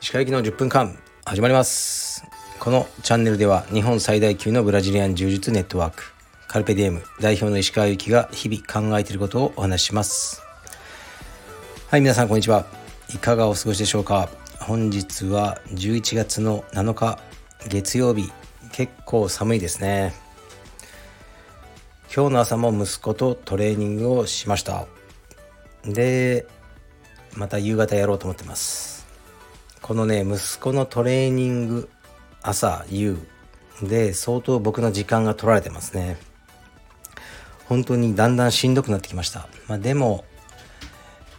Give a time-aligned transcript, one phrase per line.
[0.00, 2.24] 石川行きの10分間始まります。
[2.58, 6.04] このチャンネルでは日本最大級のブラジリアン柔術ネットワーク
[6.48, 10.40] カルペディエム代表の石川行きが日々考えていることをお話しします。
[11.90, 12.64] はい皆さんこんにちは。
[13.14, 14.30] いかがお過ごしでしょうか。
[14.58, 17.18] 本日は11月の7日
[17.68, 18.32] 月曜日。
[18.72, 20.29] 結構寒いですね。
[22.12, 24.88] 今日の朝も息子とトレーニングをしました。
[25.84, 26.44] で
[27.36, 29.06] また夕方やろうと思ってます。
[29.80, 31.88] このね息子のトレーニング
[32.42, 33.16] 朝夕。
[33.80, 36.18] で相当僕の時間が取られてますね。
[37.66, 40.24] 本当にだんだんしんどくなってきました、まあ、でも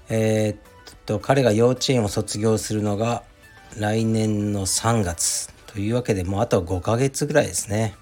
[0.08, 3.24] えー、っと彼が幼稚園を卒業するのが
[3.78, 7.96] 来年の3月というわけでもうあと5ヶ月ぐらいですね。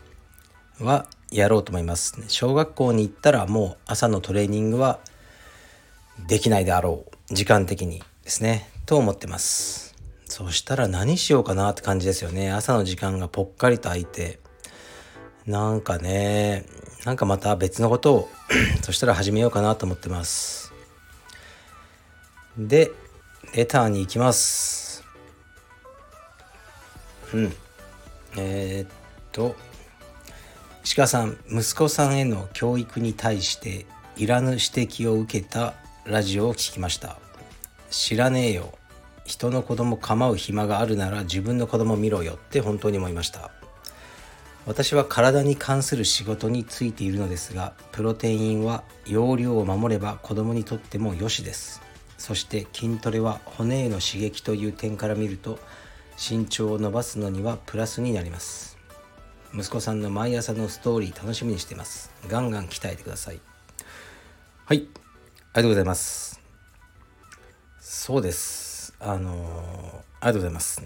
[0.80, 5.00] はやろうと思います小学校に行ったらもう朝のトレーニングは
[6.28, 8.70] できないであろう時間的にですね。
[8.86, 9.96] と思ってます。
[10.26, 12.52] そしたら何しようかなって感じですよね。
[12.52, 14.40] 朝の時間がぽっかりと空いて。
[15.46, 16.66] なんかね
[17.06, 18.30] なんかまた別のことを
[18.84, 20.74] そしたら始めようかなと思ってます。
[22.58, 22.92] で
[23.56, 25.04] レターに行きます。
[27.34, 27.54] うん。
[28.38, 28.92] えー、っ
[29.32, 29.56] と。
[30.84, 33.86] 石川さん息子さんへの教育に対して
[34.16, 37.18] いらぬ指摘を受けたラジオを聞きました。
[37.90, 38.74] 知らねえよ。
[39.26, 43.52] 人の子供構う暇があるなら自分の子供見ろよって本当に思いました。
[44.66, 51.82] 私は体に関する仕事についているのですがプロテインは容量を守れば子供にとっても良しです。
[52.18, 55.60] そして筋トレは骨への刺激という点から見ると
[56.18, 58.69] 身長を伸ばすのにはプラスになります。
[59.54, 62.12] 息子さんの毎朝のストーリー楽しみにしてます。
[62.28, 63.40] ガンガン鍛えてください。
[64.66, 64.78] はい。
[64.78, 64.88] あり
[65.54, 66.40] がとうございます。
[67.80, 68.94] そうです。
[69.00, 70.84] あのー、ありがとうございます。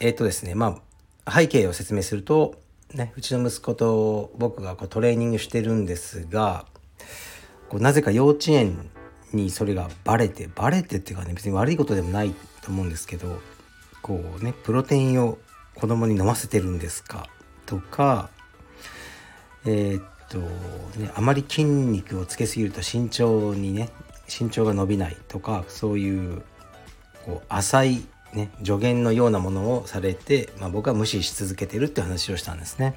[0.00, 0.80] えっ、とですねま
[1.24, 2.60] あ背景を説明すると
[2.92, 6.66] ねうちの息子と僕がこうトレーニングしてるんですが
[7.68, 8.90] こうなぜか幼稚園
[9.32, 13.40] にそれがバレてバレてっていうかね別に悪いことでもないと思うんですけど
[14.02, 15.38] こうねプロテインを
[15.74, 17.28] 子供に飲ませてるんですか？
[17.66, 18.30] とか
[19.66, 20.38] えー、っと
[20.98, 23.90] ねあまり筋肉をつけすぎると身長にね
[24.28, 26.42] 身長が伸びないとかそういう
[27.24, 32.94] こう浅いね助言のようなものをされて、まあ、僕は無視し続けてるって話をしたんですね。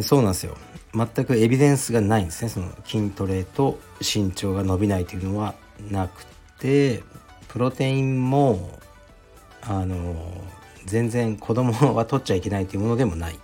[0.00, 0.56] そうなんですよ
[0.92, 5.54] 全くエビデンスがないんですねその筋トレと身長が伸びないというのは
[5.88, 6.26] なく
[6.58, 7.04] て
[7.48, 8.78] プロテインも
[9.62, 10.16] あの
[10.84, 13.38] 全然子供は取っちゃいけないというものでもない。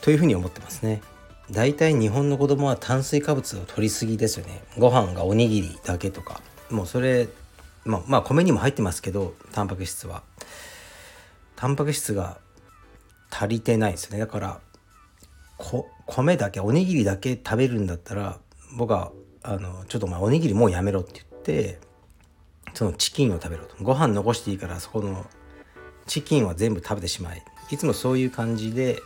[0.00, 1.02] というふうに思ってますね。
[1.50, 4.62] 大体日本の子供は炭水化物を取りすぎですよね。
[4.78, 6.40] ご飯がおにぎりだけとか。
[6.70, 7.28] もうそれ
[7.84, 10.22] まあ、まあ米にも入ってますけどタンパク質は。
[11.56, 12.38] タンパク質が
[13.30, 14.18] 足りてないですね。
[14.18, 14.60] だから
[16.06, 18.38] 米だけおにぎりだけ食べるんだったら
[18.76, 19.10] 僕は
[19.42, 21.78] あのちょっとお前おにぎりもうやめろって言って
[22.74, 23.74] そのチキンを食べろと。
[23.82, 25.26] ご飯残していいからそこの
[26.08, 29.00] チキンは全部食べてしまえいつもそういう感じで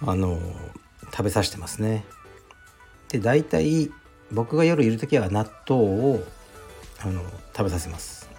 [0.00, 0.38] あの
[1.10, 2.04] 食べさせてますね。
[3.10, 3.90] で大体
[4.32, 6.24] 僕が夜いる時は納豆を
[7.02, 7.22] あの
[7.54, 8.30] 食べさせます。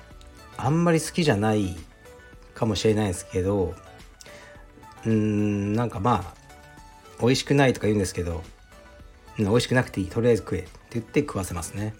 [0.57, 1.75] あんまり好きじゃない
[2.53, 3.75] かもしれないですけど
[5.05, 6.41] うんなんかまあ
[7.19, 8.43] 美味しくないとか言うんですけど
[9.37, 11.93] 美味しくなくていいとりあえず食えって言って食わせますね。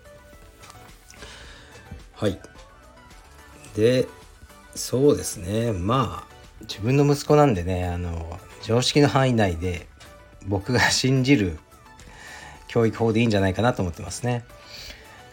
[2.13, 2.39] はい。
[3.75, 4.07] で
[4.75, 9.87] そうですねまあ自分の息子なんでねあの常識の範囲内で
[10.47, 11.57] 僕が信じる
[12.67, 14.45] 教育法でいいんじゃないかなと思ってますね。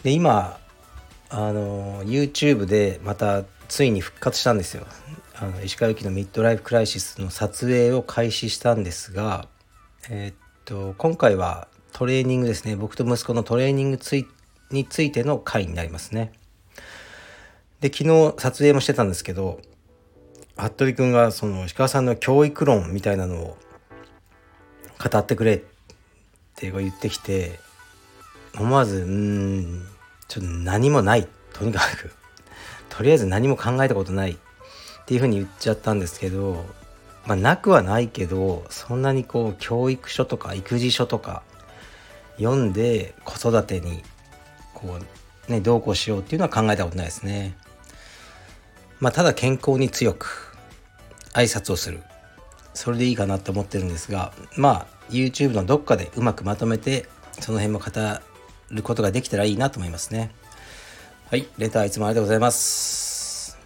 [0.03, 0.59] で今
[1.31, 4.87] あの YouTube でまたついに復活したんですよ。
[5.35, 9.47] あの石川由紀のミッドライフ・クライシスの撮影を開始したんですが、
[10.11, 10.35] えー、っ
[10.65, 13.99] と今回はトレーニングですね僕と息子のトレーニング
[14.71, 16.33] についての回になりますね。
[17.81, 19.61] で昨日撮影もしてたんですけど
[20.57, 23.57] 服部君がその石川さんの教育論みたいなのを
[24.99, 25.59] 語ってくれっ
[26.57, 27.61] て言ってきて
[28.59, 29.87] 思わずうん
[30.27, 32.13] ちょっと何もないとにかく
[32.89, 34.37] とりあえず何も考えたことないっ
[35.07, 36.65] ていうふうに言っちゃったんですけど
[37.27, 41.43] まあなくはないけどそんなにこう教育書とか育児書とか
[42.39, 44.03] 読んで子育てに
[44.75, 44.99] こ
[45.49, 47.57] うねどうこうしようっていうのは考えたことないですね。
[49.01, 50.57] まあ、ただ健康に強く
[51.33, 52.01] 挨拶をする。
[52.75, 57.09] それでいいかなって思ってるんですがまあ YouTube のどっかでうまくまとめて
[57.41, 57.87] その辺も語
[58.71, 60.31] ることができたらいいなと思いますね。
[61.29, 63.59] はいレターいつもありがとうございます。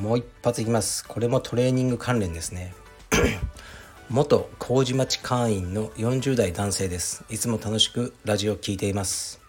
[0.00, 1.04] もう一発いきます。
[1.06, 2.74] これもトレーニング関連ですね。
[4.08, 7.24] 元麹町会員の40代男性です。
[7.28, 9.39] いつも楽しくラジオを聴いています。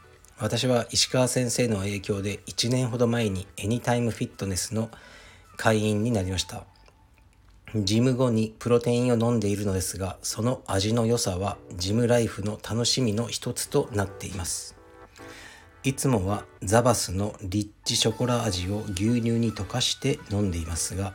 [0.42, 4.90] 私は石川先生の影響で1年ほど前にエニタイムフィットネスの
[5.56, 6.64] 会員になりました。
[7.76, 14.76] ジム後にプロテインを飲んでいるのですがその味の良さはジムライフの楽しみの一つとなっています。
[15.84, 21.14] いつもはザバスのリッチショコラ味を牛乳に溶かして飲んでいますが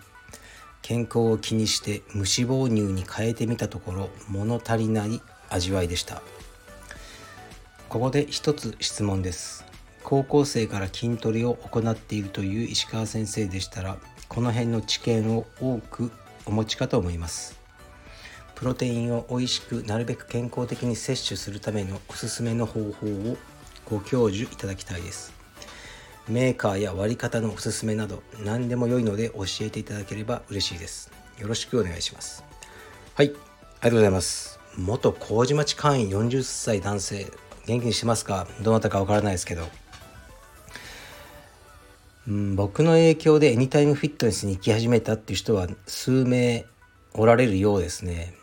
[0.83, 5.21] 健康を気にして無脂肪乳に変えてみたところ物足りない
[5.51, 6.23] 味わいでした。
[7.89, 9.65] ここで一つ質問です。
[10.03, 13.97] 高校生から筋トレを行っているという石川先生でしたら
[14.29, 16.11] この辺の知見を多く
[16.45, 17.59] お持ちかと思います。
[18.57, 23.37] プロテインを美味しくなるべく健康的に摂取するためのおすすめの方法を
[23.85, 25.33] ご教授いただきたいです。
[26.29, 31.13] メーカーや割り方のおすすめなど何でも良いので教えていただければ嬉しいです。
[31.39, 32.43] よろしくお願いします。
[33.15, 34.59] はいありがとうございます。
[34.77, 37.46] 元麹町会員40歳男性。
[37.67, 38.47] 元気にしてますか？
[38.63, 39.67] どなたかわからないですけど
[42.29, 46.65] うん、僕の影響でエニタイムフィットネスに行き始めたっていう人は数名
[47.15, 48.35] おられるようですね。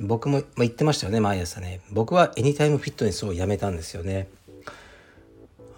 [0.00, 1.80] 僕も、まあ、言ってましたよね、毎朝ね。
[1.90, 4.28] 僕はエニタイムフィットネスをやめたんですよね。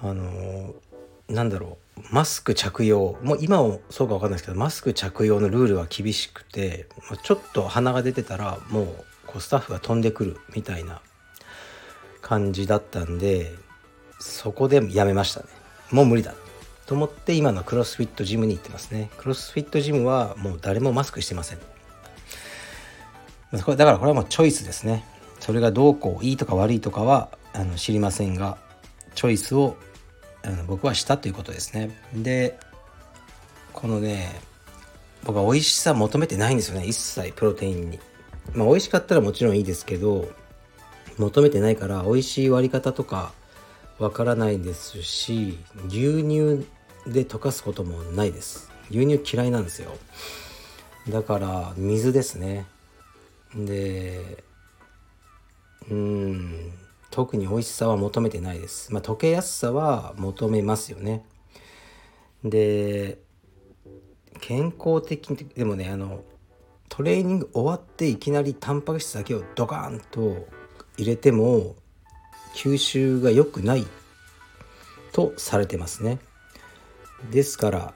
[0.02, 0.74] あの
[1.28, 2.02] なんだろう。
[2.10, 3.16] マスク着用。
[3.22, 6.86] もう今もそうかわかんないですけど、マスク着用のルールは厳しくて、
[7.22, 8.86] ちょっと鼻が出てたら、もう
[9.26, 11.00] こうスタッフが飛んでくるみたいな
[12.22, 13.52] 感じだったんで、
[14.18, 15.46] そこでやめましたね。
[15.90, 16.34] もう無理だ。
[16.86, 19.10] と思って今のクロスフィットジムに行ってますね。
[19.18, 21.58] クロスフィットジムはもう誰もマスクしてません。
[23.52, 25.04] だからこれはもうチョイスですね。
[25.40, 28.58] それがどうこういいとか悪いとかはあの知りませんが
[29.14, 29.76] チョイスを
[30.42, 31.90] あの僕はしたということですね。
[32.14, 32.58] で
[33.72, 34.40] このね
[35.24, 36.86] 僕は美味しさ求めてないんですよね。
[36.86, 38.00] 一切プロテインに。
[38.54, 40.28] まあ美味しかったらもちろんいいですけど
[41.22, 43.32] 求めてないから美味しい割り方とか
[43.98, 46.66] わからないですし牛乳
[47.06, 48.70] で溶かすこともないです。
[48.90, 49.92] 牛乳嫌いなんですよ。
[51.08, 52.66] だから水ですね。
[53.54, 54.44] で
[55.90, 56.72] うん
[57.10, 58.92] 特に美味しさは求めてないです。
[58.92, 61.24] まあ溶けやすさは求めますよね。
[62.44, 63.18] で
[64.40, 66.24] 健康的にでもねあの
[66.88, 70.46] トレーニング終わっていきなりタンパク質だけをドカーンと
[70.96, 71.74] 入れても
[72.54, 73.86] 吸収が良くない
[75.12, 76.18] とされてますね。
[77.30, 77.94] ですから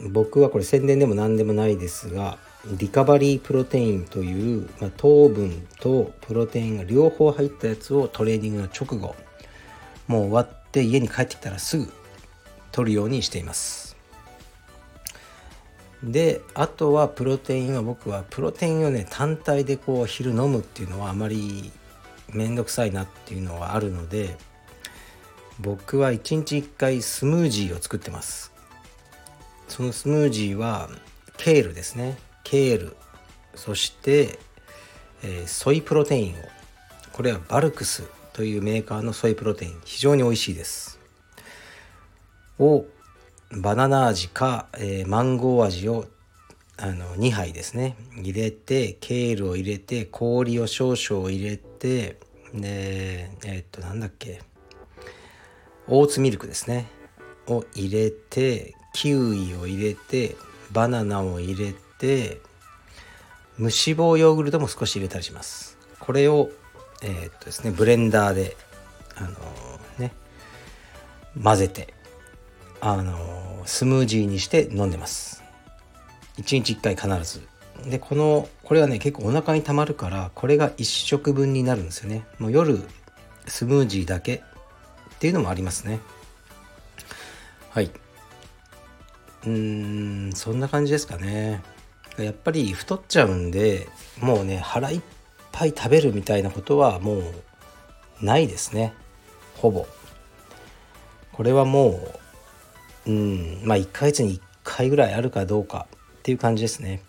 [0.00, 9.14] 僕はこれ宣伝でも何でもないですがリカバリープロテインという、まあ、糖分とプロテインが両方入ったやつをトレーニングの直後
[10.08, 11.92] もう終わって家に帰ってきたらすぐ
[12.72, 13.96] 取るようにしています。
[16.02, 21.72] であとはプロテインは僕はプロテインをね単体でこう昼飲むっていうのはあまり
[22.34, 24.36] 面倒くさいなっていうのはあるので
[25.60, 28.52] 僕は1日1回スムージーを作ってます。
[29.68, 30.88] そのスムージーは
[31.36, 32.16] ケールですね。
[32.42, 32.96] ケール。
[33.54, 34.38] そして、
[35.22, 36.34] えー、ソイプロテインを。
[37.12, 38.02] これはバルクス
[38.32, 39.80] というメーカーのソイプロテイン。
[39.84, 40.98] 非常に美味しいです。
[42.58, 42.84] を
[43.52, 46.06] バナナ味か、えー、マンゴー味を
[46.76, 47.96] あの2杯ですね。
[48.16, 52.18] 入れてケールを入れて氷を少々入れて
[52.54, 54.40] でえー、っとなんだっけ？
[55.88, 56.86] オーツミルクですね。
[57.46, 60.36] を入れてキウイを入れて
[60.72, 62.40] バナナを入れて
[63.58, 65.76] 無脂肪ヨーグルトも少し入れたりします。
[66.00, 66.50] これを
[67.02, 68.56] えー、っとですねブレンダーで
[69.16, 70.12] あのー、ね
[71.42, 71.92] 混ぜて
[72.80, 75.42] あのー、スムージーにして飲んでます。
[76.38, 77.46] 1日1回必ず。
[77.86, 82.24] でこのこれはね結構お腹にたまるからこれが1食分になるんですよね。
[82.38, 82.82] もう夜
[83.46, 84.42] スムージーだけ。
[85.14, 86.00] っていうのもありますね。
[87.70, 87.90] はい。
[89.46, 91.62] うんそんな感じですかね。
[92.18, 93.88] やっぱり太っちゃうんで
[94.20, 95.00] もうね腹いっ
[95.50, 97.22] ぱい食べるみたいなことはもう
[98.20, 98.92] ないですね。
[99.56, 99.86] ほぼ。
[101.32, 102.00] これはも
[103.06, 105.86] ううんまあ1ヶ月に1回ぐらいあるかどうか
[106.18, 107.02] っていう感じですね。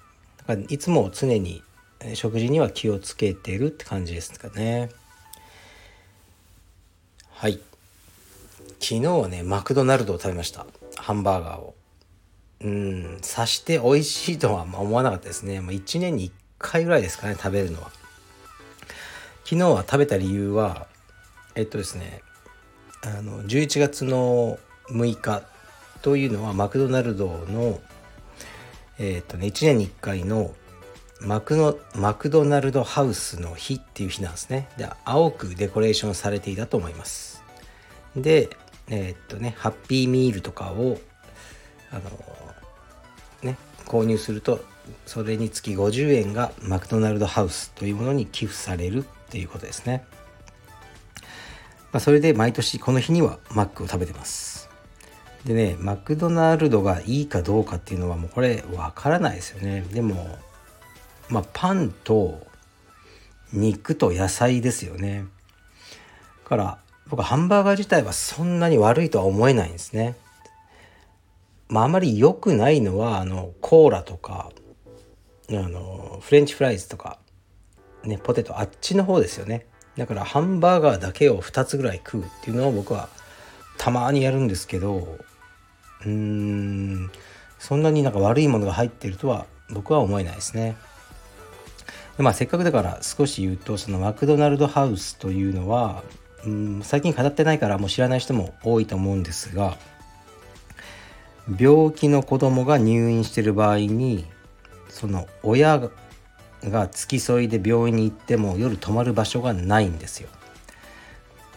[0.70, 1.64] いつも常に
[2.14, 4.90] 食事には気をつけてるって感じですかね。
[7.32, 7.60] はい。
[8.80, 10.68] 昨日はねマクドナルドを食べました。
[10.98, 11.76] ハンバーガーを。
[12.62, 13.18] うん。
[13.22, 15.62] さして美味しいとは思わなかったですね。
[15.62, 17.92] もう1年に1回ぐらいですかね食べるのは。
[19.44, 20.88] 昨日は食べた理由は
[21.56, 22.22] えっとですね
[23.04, 24.58] あの11月の
[24.90, 25.44] 6日
[26.02, 27.80] というのはマクドナルドの
[29.00, 30.54] えっとね1年に1回の
[31.22, 34.70] マクのマクドナルドハウスの日っていう日なんですね。
[34.78, 37.44] で青くデコレーションされていたと思います。
[38.16, 38.50] で
[38.88, 41.00] えー、っとねハッピーミールとかを
[41.92, 42.02] あの
[43.44, 44.64] ね購入すると
[45.06, 50.06] それにつき50円がマクドナルドハウスというものに寄付されるっていうことですね、
[51.92, 54.70] まあ、それで毎年この日にはマックを食べてます。
[55.46, 59.86] でねマクドナルドがいいかどうかっていうのはもうこれわからないですよね。
[59.94, 60.38] でも
[61.30, 62.46] まあパンと
[63.54, 65.26] 肉と野菜ですよね。
[66.44, 70.16] から僕ハンバーガー自体はそんなに悪いとは思えないんですね。
[71.68, 74.52] まああまり良くないのはあのコーラとか
[75.50, 77.20] あのフレンチフライズとか
[78.04, 79.68] ねポテトあっちの方ですよね。
[79.96, 83.10] だからハンバーガーだけを2つぐらい食うっていうのを僕は
[83.78, 85.20] たまにやるんですけど
[86.06, 87.12] うーん
[87.60, 90.78] そんなになんか悪いものが入ってるとは僕は思えないですね。
[92.18, 96.04] でまあせっかくだから少し言うとそのマクドナルドハウスというのは
[96.46, 99.78] うん最近語ってないからもう知らない人も多いと思うんですが
[101.60, 104.26] 病気の子供が入院してる場合に
[104.90, 105.90] その親
[106.64, 110.30] が付き添いで病院に行っても夜泊まる場所がないんですよ。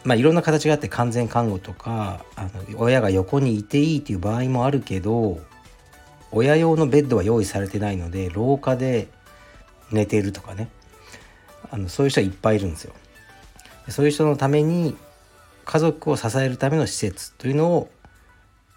[0.09, 5.38] まあいろんな形があって完全看護とかあの親が横にいていいという場合もあるけど
[6.33, 9.09] 親用のベッドは用意されてないので廊下で
[9.93, 10.71] 寝てるとかね
[11.71, 12.95] あのそういう人はいっぱいいるんですよ。
[13.88, 14.97] そういう人のために
[15.67, 17.91] 家族を支えるための施設というのを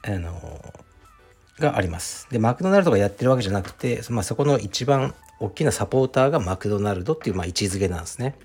[0.03, 0.73] あの
[1.59, 2.27] があります。
[2.29, 8.35] でマクドナルドがやってるわけじゃなくて、まあ、そこの一番大きなサポーターがマクドナルドっていう、まあ、位置づけなんですね。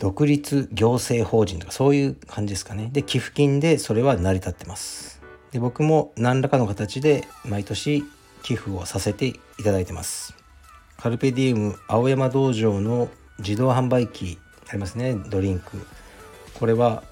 [0.00, 2.90] 独立行政法人とかそういう感じですかね。
[2.92, 5.22] で寄付金でそれは成り立ってます。
[5.52, 8.02] で僕も何らかの形で毎年
[8.42, 10.34] 寄付をさせていただいてます。
[10.96, 14.38] カルペディウム青山道場の自動販売機
[14.68, 15.84] ありますねドリンク
[16.58, 17.02] これは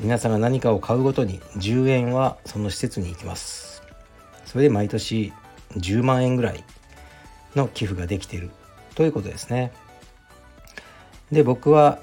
[0.00, 3.82] 皆さんが何かを買うごとに10円はその施設に行きます
[4.46, 5.32] それで毎年
[5.76, 6.64] 10万円ぐらい
[7.54, 8.50] の寄付ができている
[8.94, 9.72] ということですね
[11.30, 11.98] で僕は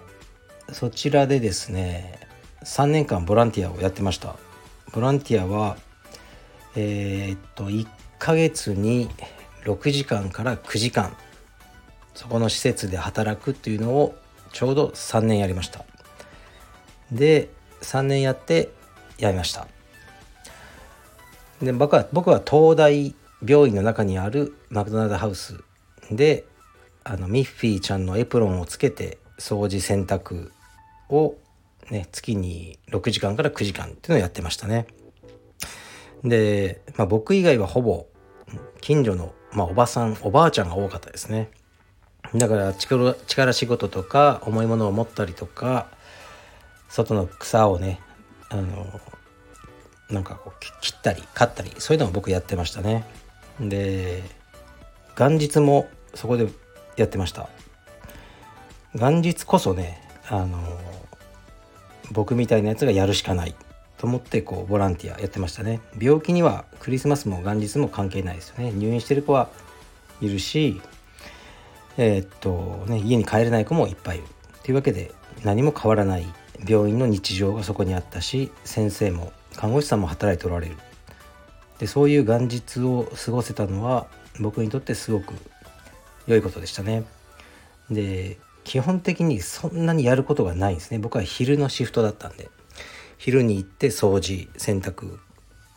[0.71, 2.19] そちらでですね
[2.63, 4.35] 3年間ボランティアをやってました。
[4.93, 5.77] ボランティアは
[6.75, 7.87] えー、っと1
[8.19, 9.09] ヶ月に
[9.63, 11.15] 6時間から9時間
[12.13, 14.15] そこの施設で働くっていうのを
[14.51, 15.85] ちょうど3年やりました。
[17.11, 17.49] で
[17.81, 18.69] 3年やって
[19.17, 19.67] やめました。
[21.61, 25.63] で僕は僕は東大病院の中にあるマクドナルドハウス
[26.11, 26.45] で
[27.03, 30.51] あのミッフィーちゃんのエプロンをつけて掃除洗濯
[31.11, 31.37] を、
[31.89, 34.87] ね、月に6時間から9時間っていうのをやってましたね。
[36.23, 38.05] で、まあ、僕以外はほぼ
[38.79, 41.51] 近所の、まあ、おばさんおばあちゃんが多かったですね。
[42.35, 45.87] だから力力仕事とか重いものを持ったりとか
[46.87, 47.99] 外の草をね
[48.49, 48.87] あの
[50.09, 53.05] なんかこう切ったり刈ったりそういうのも僕やってましたね。
[53.59, 54.23] で
[55.17, 56.47] 元日もそこで
[56.95, 57.49] やってました。
[58.93, 60.57] 元日こそねあの
[62.11, 63.53] 僕みたいなやつがやるしかない
[63.97, 65.81] と思ってこうボランティアやってましたね。
[65.99, 68.71] 病気にはクリスマスも元日も関係ないですよね。
[68.71, 69.49] 入院してる子は
[70.21, 70.81] いるし
[71.97, 74.27] えー、っとね、家に帰れない子もいっぱいいる。
[74.63, 75.11] というわけで
[75.43, 76.25] 何も変わらない
[76.65, 80.77] 病院の日常がそこにあったし先生も看護師さんも働いておられる。
[81.79, 84.07] でそういう元日を過ごせたのは
[84.39, 85.33] 僕にとってすごく
[86.27, 87.03] 良いことでしたね。
[87.89, 90.99] で基本的にそんなにやることがないんですね。
[90.99, 92.49] 僕は昼のシフトだったんで。
[93.17, 95.19] 昼に行って掃除洗濯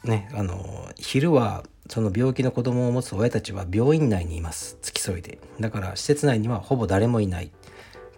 [0.04, 4.78] ねあの昼はその病気の子供を持つ親たちは病院内にいます。
[4.82, 5.38] 付き添いで。
[5.60, 7.50] だから施設内にはほぼ誰もいない。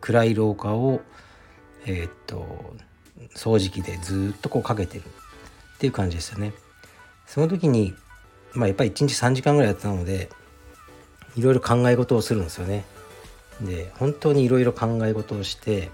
[0.00, 1.00] 暗い廊下を
[1.86, 2.74] えー、っと
[3.34, 5.02] 掃除機でずっとこうかけてる。
[5.76, 6.52] っていう感じですよね。
[7.26, 7.94] その時に
[8.52, 10.30] まあやっぱり1日3時間ぐらいやってたので
[11.36, 12.84] いろいろ考え事をするんですよね。
[13.60, 15.90] で本当にいろいろ考え事をして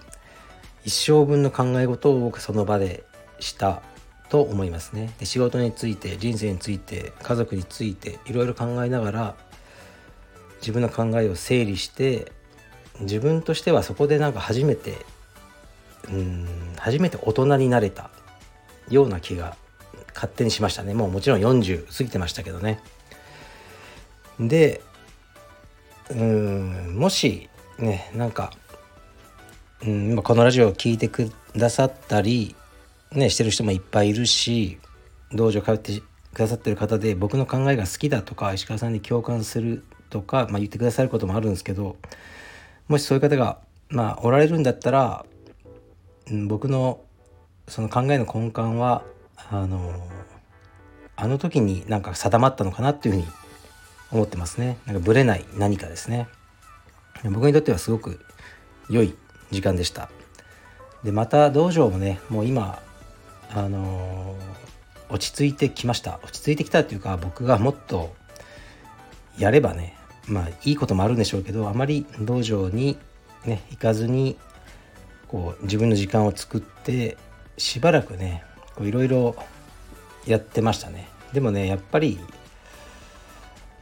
[0.84, 3.04] 一生分の考え事を僕その場で
[3.38, 3.82] した
[4.28, 5.12] と思いますね。
[5.18, 9.36] で仕事について人生について家族についていろいろ考えながら
[10.60, 12.32] 自分の考えを整理して
[13.00, 14.96] 自分としてはそこでなんか初めて
[16.08, 16.46] うん
[16.78, 18.10] 初めて大人になれた
[18.88, 19.56] ような気が
[20.14, 20.94] 勝手にしましたね。
[20.94, 22.80] もうもちろん40過ぎてましたけどね。
[24.40, 24.80] で
[26.10, 27.48] うんもし
[27.78, 28.52] ねなんか
[29.84, 32.54] うん今このラジオを聴いてくださったり
[33.12, 34.78] ねしてる人もいっぱいいるし
[35.32, 36.02] 道場通って
[36.34, 41.96] くださってる方で僕の考えが好きだとか石川さんに共感するとか、まあ、言ってくださることもあるんですけど
[42.88, 45.24] もしそういう方が、まあ、おられるんだったら、
[46.30, 47.00] うん、僕の
[47.68, 49.04] その考えの根幹は
[49.50, 49.92] あの
[51.16, 53.26] あの時になんか定まったのかなっていうふうに
[54.10, 54.78] 思ってますね。
[54.86, 56.28] なんかぶれない何かですね。
[57.24, 58.20] 僕にとってはすごく
[58.90, 59.14] 良い
[59.50, 60.10] 時間でした。
[61.04, 62.80] でまた道場もねもう今
[63.54, 66.20] あのー、落ち着いてきました。
[66.22, 68.14] 落ち着いてきたっていうか僕がもっと
[69.38, 72.98] やればねまあいいこともあるんでしょうけどあまり道場に
[73.44, 74.38] ね行かずに
[75.28, 77.16] こう自分の時間を作って
[77.58, 78.44] しばらくね
[78.80, 79.36] いろいろ
[80.26, 81.08] やってましたね。
[81.32, 82.20] でもねやっぱり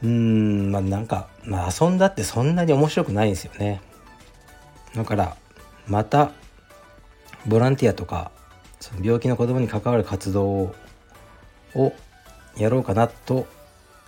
[0.03, 3.81] うーんまあなんか、まあ、遊んだってそんなに面白くないんですよね
[4.95, 5.37] だから
[5.87, 6.31] また
[7.47, 8.31] ボランティアとか
[8.79, 10.73] その病気の子供に関わる活動
[11.75, 11.93] を
[12.57, 13.47] やろうかなと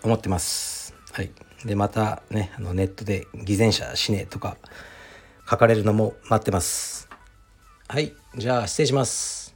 [0.03, 0.93] 思ってます。
[1.11, 1.31] はい、
[1.63, 4.57] でまたねあのネットで偽善者死ねとか
[5.49, 7.07] 書かれるのも待ってます。
[7.87, 9.55] はいじゃあ失礼します。